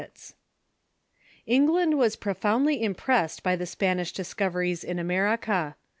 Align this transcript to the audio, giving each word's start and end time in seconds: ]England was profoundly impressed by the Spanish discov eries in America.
]England 1.45 1.95
was 1.95 2.15
profoundly 2.15 2.81
impressed 2.81 3.43
by 3.43 3.55
the 3.55 3.67
Spanish 3.67 4.11
discov 4.11 4.55
eries 4.55 4.83
in 4.83 4.97
America. 4.97 5.75